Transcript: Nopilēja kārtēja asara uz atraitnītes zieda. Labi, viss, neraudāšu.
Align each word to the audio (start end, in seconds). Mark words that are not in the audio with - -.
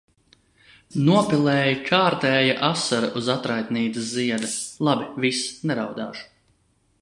Nopilēja 1.09 1.75
kārtēja 1.89 2.55
asara 2.69 3.11
uz 3.21 3.29
atraitnītes 3.35 4.09
zieda. 4.15 4.51
Labi, 4.89 5.07
viss, 5.27 5.45
neraudāšu. 5.73 6.27